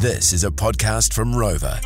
This 0.00 0.32
is 0.32 0.44
a 0.44 0.50
podcast 0.50 1.12
from 1.12 1.34
Rover. 1.34 1.80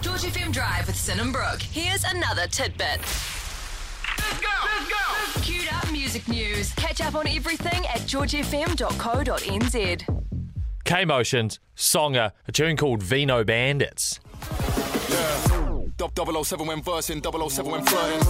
George 0.00 0.22
FM 0.22 0.52
Drive 0.52 0.88
with 0.88 0.96
Sin 0.96 1.20
and 1.20 1.32
Brooke. 1.32 1.62
Here's 1.62 2.02
another 2.02 2.48
tidbit. 2.48 2.98
Let's 2.98 4.40
go! 4.40 4.48
Let's 4.64 4.88
go! 4.88 5.40
Queued 5.42 5.68
up 5.72 5.92
music 5.92 6.26
news. 6.26 6.72
Catch 6.72 7.00
up 7.00 7.14
on 7.14 7.28
everything 7.28 7.86
at 7.86 8.00
georgefm.co.nz. 8.00 10.02
K 10.84 11.04
Motionz, 11.04 11.60
Songer, 11.76 12.32
a 12.48 12.52
tune 12.52 12.76
called 12.76 13.00
Vino 13.00 13.44
Bandits. 13.44 14.18
Dub 15.96 16.10
007 16.44 16.66
when 16.66 16.82
versing, 16.82 17.22
007 17.22 17.70
when 17.70 17.84
flirting. 17.84 18.20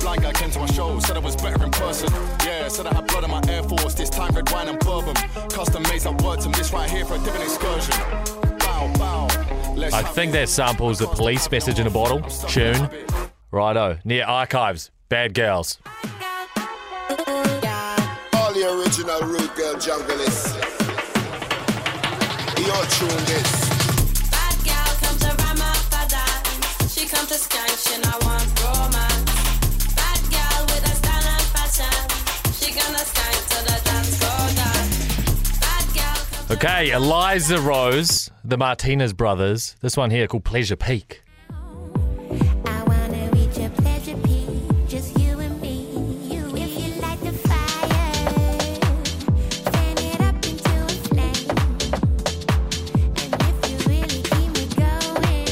Blind 0.00 0.22
guy 0.22 0.32
came 0.32 0.50
to 0.50 0.58
my 0.58 0.66
show, 0.66 0.98
said 1.00 1.16
I 1.16 1.20
was 1.20 1.36
better 1.36 1.62
in 1.62 1.70
person. 1.70 2.10
Yeah, 2.46 2.68
said 2.68 2.86
I 2.86 2.94
had 2.94 3.06
blood 3.08 3.24
on 3.24 3.30
my 3.30 3.42
Air 3.48 3.62
Force, 3.62 3.92
this 3.94 4.08
time 4.08 4.34
red 4.34 4.50
wine 4.50 4.68
and 4.68 4.78
bourbon. 4.78 5.14
Custom 5.50 5.82
made 5.84 6.00
some 6.00 6.16
words, 6.18 6.46
and 6.46 6.54
this 6.54 6.72
right 6.72 6.88
here 6.88 7.04
for 7.04 7.16
a 7.16 7.18
different 7.18 7.44
excursion. 7.44 7.94
Bow, 8.58 8.90
bow. 8.94 9.28
Let's 9.74 9.92
I 9.92 10.02
think 10.02 10.32
that 10.32 10.48
samples 10.48 10.98
the 10.98 11.06
police 11.06 11.50
message 11.50 11.78
in 11.78 11.86
a 11.86 11.90
bottle 11.90 12.22
tune. 12.48 12.88
Righto, 13.50 13.98
Nia 14.04 14.24
Archives, 14.24 14.90
Bad 15.10 15.34
Gyalz. 15.34 15.78
All 18.32 18.52
the 18.54 18.80
original 18.80 19.20
root 19.28 19.54
girl 19.54 19.74
junglists. 19.74 20.54
Your 22.66 22.84
tune 22.86 23.24
this. 23.26 23.63
Okay, 36.50 36.90
Eliza 36.92 37.60
Rose, 37.60 38.30
the 38.44 38.56
Martinez 38.56 39.12
brothers. 39.12 39.76
This 39.80 39.96
one 39.96 40.10
here 40.10 40.26
called 40.28 40.44
Pleasure 40.44 40.76
Peak. 40.76 41.22
I 41.50 42.82
wanna 42.86 43.30
reach 43.32 43.58
a 43.58 43.70
pleasure 43.70 44.16
peak, 44.18 44.48
just 44.88 45.18
you 45.18 45.38
and 45.40 45.60
me. 45.60 45.88
If 46.30 46.78
you 46.78 46.94
light 47.02 47.20
the 47.20 47.32
fire, 47.32 48.68
fan 49.72 49.98
it 49.98 50.20
up 50.20 50.36
into 50.46 50.84
a 50.84 50.88
flame. 51.08 51.50
And 53.16 53.34
if 53.42 53.56
you 53.68 53.76
really 53.90 54.22
keep 54.22 54.50
me 54.54 54.66
going, 54.76 55.48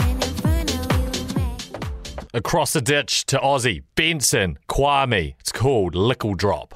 an 0.00 0.16
inferno 0.22 0.78
we 0.96 1.02
will 1.12 1.28
make. 1.36 2.34
Across 2.34 2.72
the 2.72 2.80
ditch 2.80 3.26
to 3.26 3.38
Aussie, 3.38 3.84
Benson, 3.94 4.58
Kwame. 4.68 5.34
It's 5.38 5.52
called 5.52 5.94
Likkle 5.94 6.36
Drop. 6.36 6.74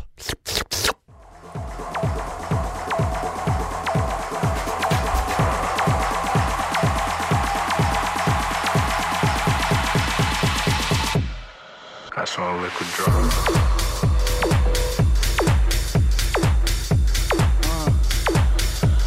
I 12.20 12.24
saw 12.26 12.54
a 12.54 12.60
liquid 12.60 12.88
drop. 12.90 13.08
I, 13.08 13.14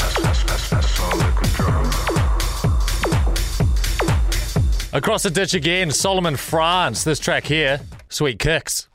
I, 0.02 0.25
I, 0.25 0.58
I 0.72 0.81
saw 0.81 1.14
a 1.14 1.17
liquid 1.22 1.52
drop. 1.53 1.86
Across 4.94 5.22
the 5.22 5.30
ditch 5.30 5.53
again, 5.53 5.91
Solomon 5.91 6.36
France. 6.38 7.03
This 7.03 7.19
track 7.19 7.45
here, 7.45 7.81
Sweet 8.09 8.39
Kicks. 8.39 8.88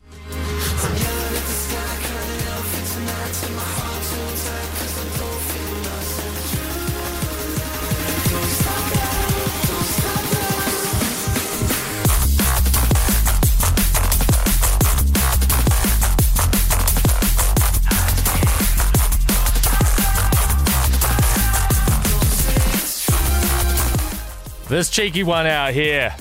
This 24.68 24.90
cheeky 24.90 25.22
one 25.22 25.46
out 25.46 25.72
here 25.72 26.14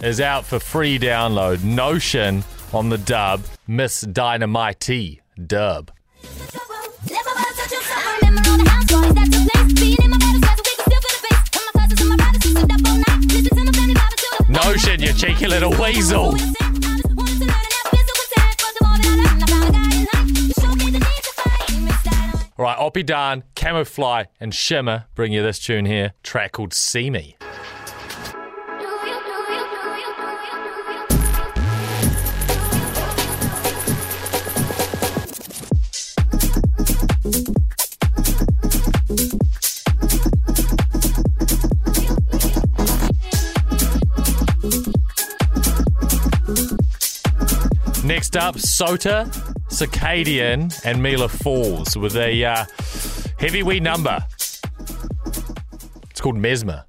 is 0.00 0.20
out 0.20 0.44
for 0.44 0.60
free 0.60 1.00
download. 1.00 1.64
Notion 1.64 2.44
on 2.72 2.90
the 2.90 2.98
dub, 2.98 3.42
Miss 3.66 4.02
Dynamite 4.02 5.18
dub. 5.48 5.90
Notion, 14.48 15.02
you 15.02 15.12
cheeky 15.12 15.48
little 15.48 15.72
weasel. 15.72 16.36
All 22.56 22.64
right, 22.64 22.78
Oppie 22.78 23.04
Dan, 23.04 23.42
Camofly, 23.56 24.26
and 24.38 24.54
Shima 24.54 25.08
bring 25.16 25.32
you 25.32 25.42
this 25.42 25.58
tune 25.58 25.84
here, 25.84 26.12
track 26.22 26.52
called 26.52 26.72
See 26.72 27.10
Me. 27.10 27.36
Next 48.04 48.36
up, 48.36 48.54
Sota, 48.54 49.26
Circadian, 49.68 50.72
and 50.84 51.02
Mila 51.02 51.28
Falls 51.28 51.94
with 51.94 52.16
a 52.16 52.42
uh, 52.42 52.64
heavyweight 53.38 53.82
number. 53.82 54.24
It's 56.10 56.20
called 56.22 56.36
Mesmer. 56.36 56.87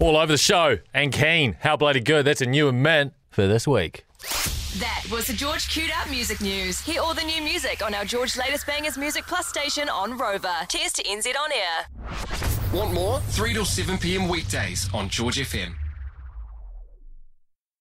All 0.00 0.16
over 0.16 0.32
the 0.32 0.38
show. 0.38 0.78
And 0.94 1.12
Keen, 1.12 1.56
how 1.60 1.76
bloody 1.76 2.00
good. 2.00 2.24
That's 2.24 2.40
a 2.40 2.46
new 2.46 2.68
and 2.68 2.82
mint 2.82 3.12
for 3.30 3.46
this 3.46 3.68
week. 3.68 4.06
That 4.78 5.04
was 5.12 5.26
the 5.26 5.34
George 5.34 5.68
Queued 5.68 5.90
Up 6.00 6.08
Music 6.08 6.40
News. 6.40 6.80
Hear 6.80 7.02
all 7.02 7.12
the 7.12 7.22
new 7.22 7.42
music 7.42 7.84
on 7.84 7.92
our 7.92 8.06
George 8.06 8.36
Latest 8.38 8.66
Bangers 8.66 8.96
Music 8.96 9.24
Plus 9.26 9.46
station 9.46 9.90
on 9.90 10.16
Rover. 10.16 10.54
Tears 10.68 10.94
to 10.94 11.02
NZ 11.02 11.34
on 11.36 11.50
air. 11.52 12.72
Want 12.72 12.94
more? 12.94 13.20
3 13.20 13.52
till 13.52 13.64
7 13.66 13.98
p.m. 13.98 14.26
weekdays 14.28 14.88
on 14.94 15.10
George 15.10 15.36
FM. 15.36 15.74